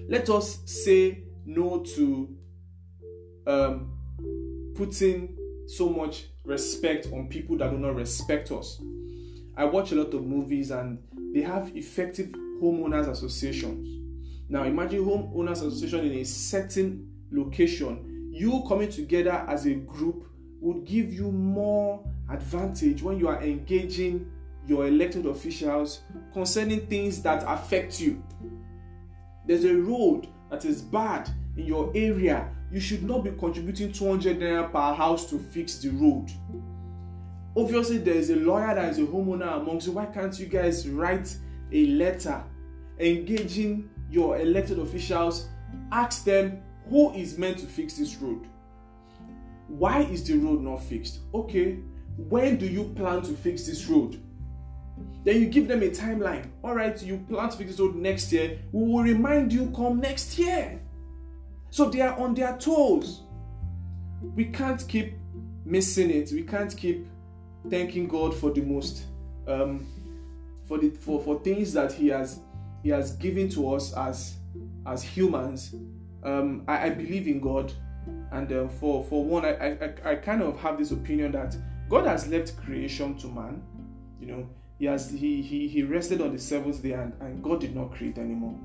Let 0.09 0.29
us 0.29 0.59
say 0.65 1.23
no 1.45 1.83
to 1.95 2.35
um, 3.45 4.73
putting 4.75 5.37
so 5.67 5.89
much 5.89 6.27
respect 6.45 7.07
on 7.13 7.27
people 7.27 7.57
that 7.57 7.71
do 7.71 7.77
not 7.77 7.95
respect 7.95 8.51
us. 8.51 8.81
I 9.55 9.65
watch 9.65 9.91
a 9.91 9.95
lot 9.95 10.13
of 10.13 10.25
movies 10.25 10.71
and 10.71 10.99
they 11.33 11.41
have 11.41 11.75
effective 11.75 12.29
homeowners 12.61 13.07
associations. 13.09 13.87
Now 14.49 14.63
imagine 14.63 15.05
homeowners 15.05 15.65
association 15.65 16.05
in 16.05 16.19
a 16.19 16.23
certain 16.23 17.11
location. 17.31 18.12
You 18.33 18.63
coming 18.67 18.89
together 18.89 19.45
as 19.47 19.67
a 19.67 19.75
group 19.75 20.27
would 20.59 20.85
give 20.85 21.13
you 21.13 21.31
more 21.31 22.03
advantage 22.31 23.03
when 23.03 23.19
you 23.19 23.27
are 23.27 23.39
engaging 23.43 24.27
your 24.65 24.87
elected 24.87 25.27
officials 25.27 26.01
concerning 26.33 26.87
things 26.87 27.21
that 27.21 27.43
affect 27.45 27.99
you. 27.99 28.23
There's 29.45 29.65
a 29.65 29.75
road 29.75 30.29
that 30.49 30.65
is 30.65 30.81
bad 30.81 31.29
in 31.57 31.67
your 31.67 31.91
area 31.93 32.49
you 32.71 32.79
should 32.79 33.03
not 33.03 33.23
be 33.23 33.29
contributing 33.29 33.91
200 33.91 34.39
naira 34.39 34.71
per 34.71 34.95
house 34.95 35.29
to 35.29 35.37
fix 35.37 35.77
the 35.77 35.89
road. 35.89 36.31
Obviously, 37.55 37.99
there 37.99 38.15
is 38.15 38.31
a 38.31 38.35
lawyer 38.37 38.73
that 38.73 38.89
is 38.89 38.97
a 38.97 39.03
homeowner 39.03 39.61
amongst 39.61 39.85
you. 39.85 39.93
Why 39.93 40.07
can't 40.07 40.37
you 40.39 40.47
guys 40.47 40.89
write 40.89 41.37
a 41.71 41.85
letter 41.85 42.43
engaging 42.97 43.91
your 44.09 44.39
elected 44.39 44.79
officials? 44.79 45.49
Ask 45.91 46.23
them 46.25 46.63
who 46.89 47.13
is 47.13 47.37
meant 47.37 47.57
to 47.59 47.65
fix 47.65 47.97
this 47.97 48.15
road. 48.17 48.47
Why 49.67 50.01
is 50.01 50.27
the 50.27 50.35
road 50.35 50.61
not 50.61 50.83
fixed? 50.83 51.19
Okay, 51.33 51.79
when 52.17 52.57
do 52.57 52.67
you 52.67 52.85
plan 52.95 53.21
to 53.23 53.33
fix 53.33 53.65
this 53.65 53.85
road? 53.87 54.21
Then 55.23 55.41
you 55.41 55.47
give 55.47 55.67
them 55.67 55.81
a 55.81 55.89
timeline. 55.89 56.49
All 56.63 56.75
right, 56.75 57.01
you 57.01 57.17
plan 57.29 57.49
to 57.49 57.57
fix 57.57 57.71
this 57.71 57.79
road 57.79 57.95
next 57.95 58.31
year. 58.31 58.59
We 58.71 58.87
will 58.91 59.03
remind 59.03 59.53
you 59.53 59.71
come 59.75 59.99
next 59.99 60.37
year. 60.37 60.79
So 61.69 61.89
they 61.89 62.01
are 62.01 62.17
on 62.19 62.35
their 62.35 62.57
toes. 62.57 63.21
We 64.35 64.45
can't 64.45 64.85
keep 64.87 65.13
missing 65.65 66.11
it. 66.11 66.31
We 66.31 66.43
can't 66.43 66.75
keep 66.75 67.07
thanking 67.69 68.07
God 68.07 68.35
for 68.35 68.51
the 68.51 68.61
most 68.61 69.05
um, 69.47 69.87
for 70.67 70.77
the 70.77 70.89
for, 70.89 71.21
for 71.21 71.39
things 71.41 71.73
that 71.73 71.91
He 71.91 72.09
has 72.09 72.39
He 72.83 72.89
has 72.89 73.13
given 73.13 73.49
to 73.49 73.73
us 73.73 73.93
as 73.93 74.35
as 74.85 75.03
humans. 75.03 75.73
Um, 76.23 76.63
I, 76.67 76.87
I 76.87 76.89
believe 76.89 77.27
in 77.27 77.39
God. 77.39 77.71
And 78.31 78.51
uh, 78.51 78.67
for 78.67 79.03
for 79.03 79.23
one, 79.23 79.45
I, 79.45 79.51
I 79.53 80.11
I 80.11 80.15
kind 80.15 80.41
of 80.41 80.59
have 80.59 80.77
this 80.77 80.91
opinion 80.91 81.31
that 81.33 81.55
God 81.89 82.05
has 82.05 82.27
left 82.27 82.57
creation 82.57 83.15
to 83.19 83.27
man. 83.27 83.61
You 84.19 84.27
know, 84.27 84.49
he 84.79 84.85
has 84.85 85.09
he 85.09 85.41
he, 85.41 85.67
he 85.67 85.83
rested 85.83 86.21
on 86.21 86.33
the 86.33 86.39
seventh 86.39 86.81
day 86.81 86.93
and, 86.93 87.13
and 87.21 87.43
God 87.43 87.61
did 87.61 87.75
not 87.75 87.91
create 87.91 88.17
anymore. 88.17 88.55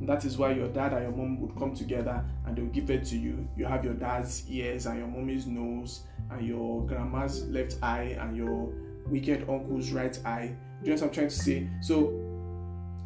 And 0.00 0.08
that 0.08 0.24
is 0.24 0.38
why 0.38 0.52
your 0.52 0.68
dad 0.68 0.94
and 0.94 1.02
your 1.02 1.12
mom 1.12 1.40
would 1.40 1.54
come 1.56 1.74
together 1.74 2.24
and 2.46 2.56
they'll 2.56 2.64
give 2.66 2.90
it 2.90 3.04
to 3.06 3.18
you. 3.18 3.46
You 3.56 3.66
have 3.66 3.84
your 3.84 3.94
dad's 3.94 4.50
ears 4.50 4.86
and 4.86 4.98
your 4.98 5.06
mommy's 5.06 5.46
nose 5.46 6.04
and 6.30 6.46
your 6.46 6.86
grandma's 6.86 7.46
left 7.48 7.76
eye 7.82 8.16
and 8.18 8.34
your 8.34 8.72
wicked 9.06 9.46
uncle's 9.48 9.90
right 9.92 10.18
eye. 10.24 10.56
Do 10.82 10.90
you 10.90 10.96
know 10.96 11.02
what 11.02 11.08
I'm 11.08 11.14
trying 11.14 11.28
to 11.28 11.34
say? 11.34 11.68
So 11.82 12.18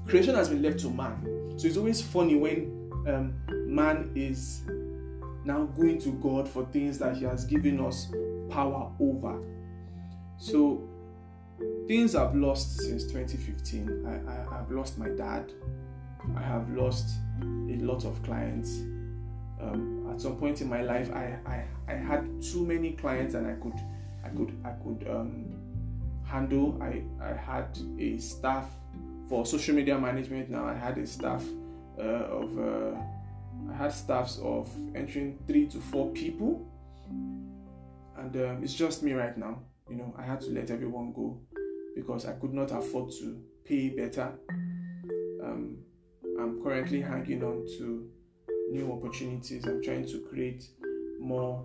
creation 0.06 0.36
has 0.36 0.48
been 0.48 0.62
left 0.62 0.78
to 0.80 0.90
man. 0.90 1.54
So 1.56 1.66
it's 1.66 1.76
always 1.76 2.00
funny 2.00 2.36
when 2.36 2.83
um, 3.06 3.34
man 3.66 4.10
is 4.14 4.62
now 5.44 5.64
going 5.64 6.00
to 6.00 6.10
God 6.12 6.48
for 6.48 6.64
things 6.66 6.98
that 6.98 7.16
He 7.16 7.24
has 7.24 7.44
given 7.44 7.80
us 7.80 8.10
power 8.50 8.90
over. 9.00 9.40
So 10.38 10.88
things 11.86 12.14
I've 12.14 12.34
lost 12.34 12.80
since 12.80 13.04
2015. 13.04 14.06
I, 14.06 14.30
I, 14.30 14.60
I've 14.60 14.70
lost 14.70 14.98
my 14.98 15.08
dad. 15.08 15.52
I 16.36 16.40
have 16.40 16.70
lost 16.70 17.10
a 17.42 17.76
lot 17.76 18.04
of 18.04 18.22
clients. 18.22 18.78
Um, 19.60 20.08
at 20.10 20.20
some 20.20 20.36
point 20.36 20.60
in 20.60 20.68
my 20.68 20.82
life, 20.82 21.10
I, 21.12 21.38
I, 21.46 21.64
I 21.92 21.96
had 21.96 22.42
too 22.42 22.64
many 22.64 22.92
clients 22.92 23.34
and 23.34 23.46
I 23.46 23.52
could 23.54 23.74
I 24.24 24.28
could 24.30 24.56
I 24.64 24.70
could 24.70 25.06
um, 25.10 25.54
handle. 26.24 26.78
I, 26.82 27.02
I 27.22 27.34
had 27.34 27.78
a 27.98 28.18
staff 28.18 28.68
for 29.28 29.44
social 29.44 29.74
media 29.74 29.98
management. 29.98 30.50
Now 30.50 30.66
I 30.66 30.74
had 30.74 30.96
a 30.98 31.06
staff 31.06 31.44
uh, 31.98 32.02
of 32.02 32.58
uh, 32.58 32.98
I 33.72 33.76
had 33.76 33.92
staffs 33.92 34.38
of 34.42 34.70
entering 34.94 35.38
three 35.46 35.66
to 35.68 35.78
four 35.78 36.10
people, 36.12 36.66
and 38.16 38.36
um, 38.36 38.62
it's 38.62 38.74
just 38.74 39.02
me 39.02 39.12
right 39.12 39.36
now. 39.36 39.60
You 39.88 39.96
know, 39.96 40.14
I 40.18 40.22
had 40.22 40.40
to 40.42 40.50
let 40.50 40.70
everyone 40.70 41.12
go 41.12 41.38
because 41.94 42.26
I 42.26 42.32
could 42.32 42.52
not 42.52 42.70
afford 42.70 43.10
to 43.20 43.40
pay 43.64 43.90
better. 43.90 44.32
Um, 45.42 45.78
I'm 46.40 46.62
currently 46.62 47.00
hanging 47.00 47.44
on 47.44 47.66
to 47.78 48.08
new 48.70 48.92
opportunities. 48.92 49.64
I'm 49.66 49.82
trying 49.82 50.06
to 50.06 50.18
create 50.30 50.66
more 51.20 51.64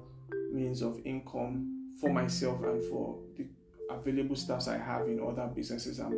means 0.52 0.82
of 0.82 1.00
income 1.06 1.94
for 2.00 2.10
myself 2.10 2.64
and 2.64 2.82
for 2.90 3.20
the 3.38 3.46
available 3.90 4.36
staffs 4.36 4.68
I 4.68 4.78
have 4.78 5.08
in 5.08 5.20
other 5.20 5.48
businesses 5.54 6.00
I'm, 6.00 6.18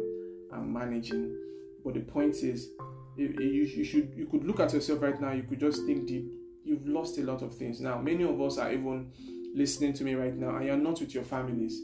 I'm 0.54 0.72
managing. 0.72 1.36
But 1.84 1.96
the 1.96 2.02
point 2.02 2.36
is, 2.36 2.70
you, 3.16 3.28
you 3.40 3.84
should 3.84 4.14
you 4.16 4.28
could 4.28 4.44
look 4.46 4.60
at 4.60 4.74
yourself 4.74 5.02
right 5.02 5.20
now. 5.20 5.32
You 5.32 5.44
could 5.44 5.60
just 5.60 5.86
think 5.86 6.08
deep. 6.08 6.32
You've 6.64 6.86
lost 6.88 7.18
a 7.18 7.22
lot 7.24 7.42
of 7.42 7.56
things. 7.56 7.82
Now, 7.82 8.00
many 8.00 8.24
of 8.24 8.40
us 8.40 8.58
are 8.58 8.72
even 8.72 9.12
listening 9.56 9.94
to 9.94 10.04
me 10.04 10.14
right 10.14 10.36
now, 10.36 10.58
and 10.58 10.66
you're 10.66 10.78
not 10.78 11.00
with 11.00 11.14
your 11.14 11.24
families 11.24 11.82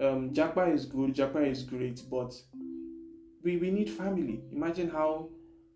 um, 0.00 0.32
is 0.72 0.86
good, 0.86 1.14
Japa 1.14 1.46
is 1.46 1.62
great, 1.62 2.02
but 2.10 2.34
we, 3.42 3.56
we 3.56 3.70
need 3.70 3.88
family. 3.88 4.42
Imagine 4.52 4.90
how 4.90 5.28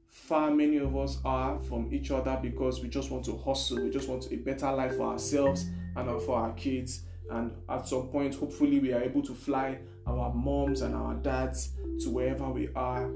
far 0.09 0.51
many 0.51 0.79
of 0.79 0.97
us 0.97 1.19
are 1.25 1.61
from 1.63 1.93
each 1.93 2.11
other 2.11 2.39
because 2.43 2.83
we 2.83 2.89
just 2.89 3.11
want 3.11 3.25
to 3.25 3.37
hustle, 3.39 3.83
we 3.83 3.91
just 3.91 4.09
want 4.09 4.31
a 4.31 4.37
better 4.37 4.71
life 4.73 4.97
for 4.97 5.13
ourselves 5.13 5.67
and 5.97 6.23
for 6.23 6.37
our 6.37 6.53
kids. 6.53 7.03
And 7.31 7.53
at 7.69 7.87
some 7.87 8.09
point, 8.09 8.35
hopefully, 8.35 8.81
we 8.81 8.93
are 8.93 9.03
able 9.03 9.23
to 9.23 9.35
fly 9.35 9.79
our 10.07 10.35
moms 10.35 10.81
and 10.83 10.95
our 10.95 11.15
dads 11.15 11.71
to 12.01 12.11
wherever 12.11 12.49
we 12.51 12.69
are. 12.75 13.09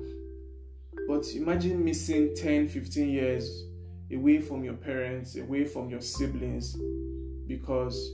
But 1.08 1.26
imagine 1.34 1.84
missing 1.84 2.34
10, 2.34 2.68
15 2.68 3.08
years 3.08 3.64
away 4.12 4.40
from 4.40 4.64
your 4.64 4.74
parents, 4.74 5.36
away 5.36 5.64
from 5.64 5.88
your 5.88 6.00
siblings 6.00 6.76
because 7.47 8.12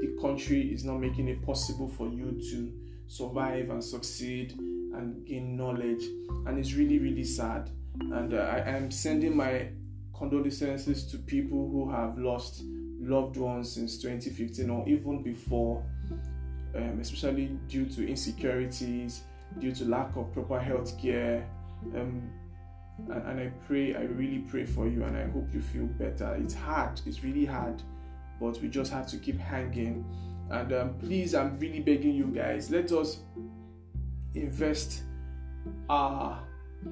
the 0.00 0.16
country 0.20 0.72
is 0.72 0.84
not 0.84 0.98
making 0.98 1.28
it 1.28 1.44
possible 1.44 1.88
for 1.88 2.08
you 2.08 2.40
to 2.50 2.72
survive 3.08 3.70
and 3.70 3.82
succeed 3.82 4.52
and 4.94 5.26
gain 5.26 5.56
knowledge. 5.56 6.04
And 6.46 6.58
it's 6.58 6.74
really 6.74 6.98
really 6.98 7.24
sad. 7.24 7.70
And 8.00 8.34
uh, 8.34 8.38
I 8.38 8.76
am 8.76 8.90
sending 8.90 9.36
my 9.36 9.68
condolences 10.16 11.06
to 11.10 11.18
people 11.18 11.70
who 11.70 11.90
have 11.90 12.18
lost 12.18 12.62
loved 13.00 13.36
ones 13.36 13.72
since 13.72 13.98
2015 14.02 14.68
or 14.68 14.86
even 14.86 15.22
before 15.22 15.82
um, 16.74 16.98
especially 17.00 17.46
due 17.68 17.86
to 17.86 18.06
insecurities 18.06 19.22
due 19.58 19.72
to 19.72 19.84
lack 19.86 20.14
of 20.16 20.32
proper 20.32 20.60
health 20.60 21.00
care 21.00 21.48
um, 21.94 22.30
and, 23.08 23.22
and 23.26 23.40
i 23.40 23.50
pray 23.66 23.94
i 23.94 24.02
really 24.02 24.38
pray 24.38 24.64
for 24.64 24.86
you 24.86 25.04
and 25.04 25.16
i 25.16 25.26
hope 25.30 25.46
you 25.54 25.60
feel 25.60 25.86
better 25.86 26.34
it's 26.34 26.54
hard 26.54 27.00
it's 27.06 27.24
really 27.24 27.44
hard 27.44 27.82
but 28.40 28.60
we 28.60 28.68
just 28.68 28.90
have 28.90 29.06
to 29.08 29.18
keep 29.18 29.38
hanging. 29.38 30.04
And 30.50 30.72
um, 30.72 30.94
please, 30.94 31.34
I'm 31.34 31.58
really 31.58 31.80
begging 31.80 32.14
you 32.14 32.24
guys, 32.24 32.70
let 32.70 32.90
us 32.90 33.18
invest 34.34 35.02
our 35.90 36.42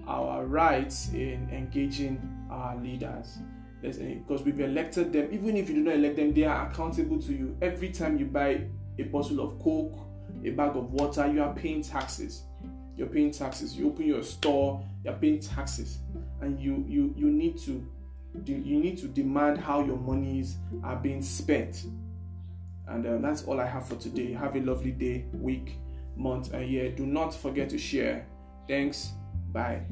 our 0.06 0.44
rights 0.44 1.08
in 1.14 1.48
engaging 1.50 2.20
our 2.50 2.76
leaders. 2.76 3.38
Because 3.80 4.42
we've 4.42 4.60
elected 4.60 5.12
them, 5.12 5.28
even 5.32 5.56
if 5.56 5.68
you 5.68 5.76
do 5.76 5.80
not 5.82 5.94
elect 5.94 6.16
them, 6.16 6.34
they 6.34 6.44
are 6.44 6.68
accountable 6.68 7.20
to 7.22 7.32
you. 7.32 7.56
Every 7.62 7.90
time 7.90 8.18
you 8.18 8.26
buy 8.26 8.66
a 8.98 9.04
bottle 9.04 9.40
of 9.40 9.58
Coke, 9.60 9.98
a 10.44 10.50
bag 10.50 10.76
of 10.76 10.92
water, 10.92 11.26
you 11.32 11.42
are 11.42 11.54
paying 11.54 11.82
taxes. 11.82 12.42
You're 12.98 13.06
paying 13.06 13.30
taxes. 13.30 13.76
You 13.76 13.86
open 13.86 14.06
your 14.06 14.24
store, 14.24 14.84
you're 15.04 15.14
paying 15.14 15.38
taxes. 15.38 15.98
And 16.40 16.58
you 16.60 16.84
you 16.88 17.14
you 17.16 17.30
need 17.30 17.56
to 17.60 17.86
you 18.44 18.80
need 18.80 18.98
to 18.98 19.06
demand 19.06 19.58
how 19.58 19.84
your 19.84 19.96
monies 19.96 20.56
are 20.82 20.96
being 20.96 21.22
spent. 21.22 21.84
And 22.88 23.06
uh, 23.06 23.18
that's 23.18 23.44
all 23.44 23.60
I 23.60 23.66
have 23.66 23.86
for 23.86 23.96
today. 23.96 24.32
Have 24.32 24.56
a 24.56 24.60
lovely 24.60 24.92
day, 24.92 25.26
week, 25.32 25.76
month, 26.16 26.52
and 26.52 26.68
year. 26.68 26.90
Do 26.90 27.06
not 27.06 27.34
forget 27.34 27.68
to 27.70 27.78
share. 27.78 28.26
Thanks. 28.66 29.12
Bye. 29.52 29.82